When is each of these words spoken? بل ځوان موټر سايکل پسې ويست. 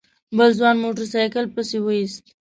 بل 0.37 0.49
ځوان 0.59 0.75
موټر 0.83 1.05
سايکل 1.13 1.45
پسې 1.55 1.77
ويست. 1.81 2.23